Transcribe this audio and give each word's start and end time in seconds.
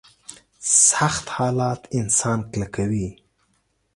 سخت 0.87 1.25
حالات 1.35 1.81
انسان 1.99 2.39
کلکوي. 2.51 3.07